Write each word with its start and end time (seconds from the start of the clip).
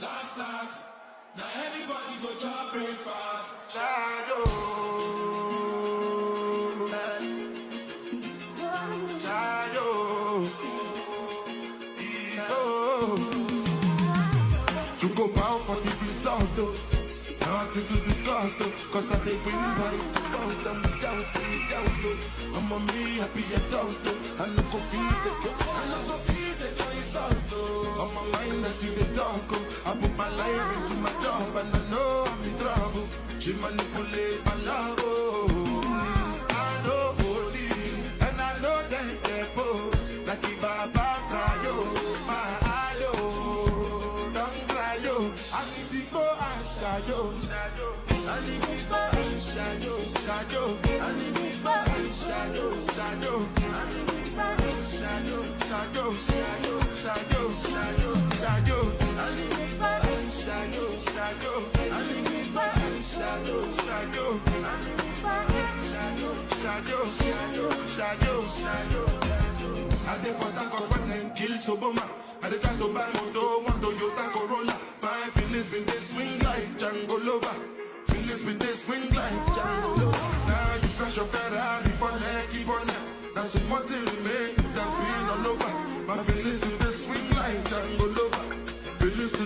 last 0.00 0.38
last. 0.38 0.86
Now 1.36 1.44
everybody 1.64 2.14
go 2.22 2.30
chop 2.38 2.72
breakfast. 2.72 3.72
Shadow. 3.72 4.44
You 15.00 15.08
go 15.16 15.28
bow 15.28 15.56
for 15.58 15.76
the 15.76 15.90
result, 16.04 16.56
though. 16.56 16.74
Nothing 17.40 17.86
to 17.86 18.04
discuss, 18.04 18.58
though. 18.58 18.72
Cause 18.92 19.12
I 19.12 19.16
think 19.16 19.44
we 19.46 19.52
by 19.52 19.90
default. 20.12 20.66
I'm 20.66 20.82
down 21.00 21.22
for 21.32 21.46
doubt, 21.70 21.94
though. 22.02 22.18
Oh. 22.18 22.56
I'm 22.56 22.72
a 22.72 22.78
me 22.92 23.18
happy 23.18 23.44
adult, 23.54 23.96
though. 24.04 24.42
I 24.42 24.46
no 24.48 24.62
go 24.70 24.78
feed 24.90 25.16
the 25.24 25.30
joke. 25.42 25.62
I 25.62 25.88
no 25.88 25.98
go 26.08 26.16
feed 26.18 26.54
the 26.60 26.68
joy 26.76 26.90
insult, 26.90 27.09
though. 27.09 27.09
I 28.70 28.72
see 28.72 28.86
the 28.94 29.04
oh. 29.16 29.66
I 29.84 29.96
put 29.96 30.16
my 30.16 30.28
life 30.28 30.76
into 30.76 30.94
my 31.02 31.10
job, 31.24 31.56
and 31.56 31.74
I 31.74 31.90
know 31.90 32.24
I'm 32.24 32.44
in 32.46 32.56
trouble. 32.60 33.08
She 33.40 33.52
manipulate 33.54 34.46
my 34.46 34.54
love, 34.62 34.94
oh. 35.00 35.82
I 36.48 36.70
know 36.86 37.10
holy, 37.18 37.66
and 38.26 38.40
I 38.40 38.52
know 38.62 38.78
that 38.92 39.22
they 39.26 39.44
both. 39.56 40.14
Like 40.24 40.44
if 40.44 40.62
I 40.62 40.86
cry, 41.26 41.52
yo, 41.64 41.74
my 42.30 42.46
eye, 42.62 42.94
yo. 43.02 43.12
Don't 44.38 44.68
cry, 44.68 44.94
yo. 45.02 45.16
I 45.52 45.66
need 45.74 45.88
to 45.90 46.00
go 46.14 46.22
and 46.30 46.64
shadow. 46.70 47.34
I 48.30 48.38
need 48.46 48.62
to 48.62 48.76
go 48.86 49.02
and 49.18 49.40
shadow, 49.50 49.98
shadow. 50.22 50.78
I 50.86 51.10
need 51.18 51.34
to 51.34 51.46
go 51.58 51.74
and 51.74 52.14
shadow, 52.14 52.70
shadow. 52.94 53.48
I 53.66 53.82
need 53.90 54.08
to 54.14 54.30
go 54.30 54.46
and 54.46 54.86
shadow, 54.86 55.42
shadow, 55.66 56.14
shadow, 56.14 56.78
shadow, 56.94 57.50
shadow. 57.50 58.29
I 70.08 70.18
dey 70.24 70.32
for 70.32 70.50
cause 70.70 70.88
when 70.90 71.08
them 71.10 71.30
kill 71.36 71.56
Soboma. 71.56 72.02
I 72.42 72.48
dey 72.50 72.58
try 72.58 72.74
to 72.76 72.88
buy 72.94 73.06
moto, 73.14 73.62
one 73.64 73.80
Toyota 73.80 74.24
Corolla. 74.32 74.76
My 75.02 75.08
feelings 75.34 75.68
been 75.68 75.84
they 75.84 75.98
swing 75.98 76.38
like 76.40 76.66
Django 76.78 77.16
Lover. 77.26 77.54
Feelings 78.06 78.42
been 78.42 78.58
they 78.58 78.72
swing 78.72 79.02
like 79.10 79.32
Django 79.54 79.96
Lover. 79.98 80.09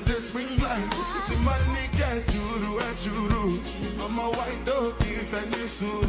They 0.06 0.20
swing 0.20 0.58
like 0.60 0.90
the 1.28 1.36
money 1.42 1.88
get 1.96 2.26
juru 2.28 2.78
and 2.78 2.96
juru. 2.98 3.58
I'm 4.04 4.18
a 4.18 4.30
white 4.36 4.64
dog 4.64 4.94
if 5.00 5.32
any 5.32 5.64
soon. 5.66 6.08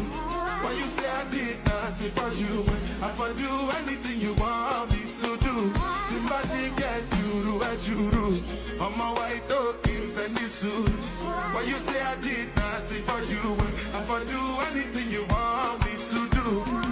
Why 0.62 0.72
you 0.72 0.86
say 0.86 1.08
I 1.08 1.24
did 1.30 1.56
nothing 1.64 2.10
for 2.12 2.30
you? 2.34 2.64
I 3.02 3.08
for 3.16 3.32
do 3.32 3.50
anything 3.80 4.20
you 4.20 4.34
want 4.34 4.90
me 4.92 5.00
to 5.20 5.36
do. 5.38 5.72
Somebody 6.10 6.70
get 6.76 7.02
juru 7.16 7.60
and 7.62 7.78
juru. 7.80 8.26
I'm 8.80 9.00
a 9.00 9.14
white 9.18 9.48
dog 9.48 9.76
if 9.84 10.18
any 10.18 10.46
soon. 10.46 10.92
Why 11.54 11.62
you 11.62 11.78
say 11.78 12.00
I 12.00 12.16
did 12.16 12.54
nothing 12.54 13.02
for 13.02 13.20
you? 13.32 13.56
I 13.96 14.00
for 14.04 14.20
do 14.24 14.42
anything 14.70 15.10
you 15.10 15.24
want 15.24 15.84
me 15.86 15.92
to 16.10 16.20
do. 16.36 16.46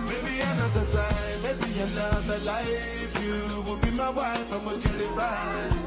Maybe 0.08 0.40
another 0.40 0.86
time, 0.90 1.42
maybe 1.42 1.80
another 1.80 2.38
life. 2.38 3.20
You 3.22 3.62
will 3.66 3.76
be 3.76 3.90
my 3.90 4.10
wife, 4.10 4.52
I'ma 4.52 4.74
get 4.76 5.00
it 5.00 5.10
right. 5.10 5.84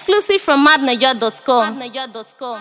Exclusive 0.00 0.40
from 0.40 0.64
madniger.com. 0.66 1.76